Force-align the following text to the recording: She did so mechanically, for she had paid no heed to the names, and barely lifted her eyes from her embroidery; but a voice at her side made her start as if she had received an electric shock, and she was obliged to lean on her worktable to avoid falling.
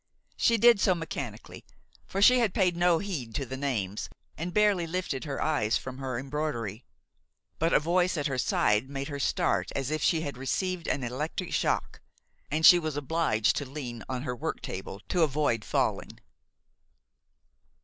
She 0.35 0.57
did 0.57 0.79
so 0.79 0.95
mechanically, 0.95 1.63
for 2.07 2.23
she 2.23 2.39
had 2.39 2.55
paid 2.55 2.75
no 2.75 2.97
heed 2.97 3.35
to 3.35 3.45
the 3.45 3.55
names, 3.55 4.09
and 4.35 4.51
barely 4.51 4.87
lifted 4.87 5.25
her 5.25 5.39
eyes 5.39 5.77
from 5.77 5.99
her 5.99 6.17
embroidery; 6.17 6.85
but 7.59 7.71
a 7.71 7.79
voice 7.79 8.17
at 8.17 8.25
her 8.25 8.39
side 8.39 8.89
made 8.89 9.09
her 9.09 9.19
start 9.19 9.71
as 9.75 9.91
if 9.91 10.01
she 10.01 10.21
had 10.21 10.39
received 10.39 10.87
an 10.87 11.03
electric 11.03 11.53
shock, 11.53 12.01
and 12.49 12.65
she 12.65 12.79
was 12.79 12.97
obliged 12.97 13.55
to 13.57 13.69
lean 13.69 14.03
on 14.09 14.23
her 14.23 14.35
worktable 14.35 15.01
to 15.09 15.21
avoid 15.21 15.63
falling. 15.63 16.19